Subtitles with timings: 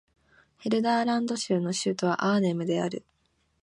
[0.57, 3.05] ヘルダーラント州の州都はアーネムである